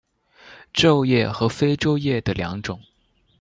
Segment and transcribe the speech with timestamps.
[0.73, 2.81] 皱叶和非皱叶的两种。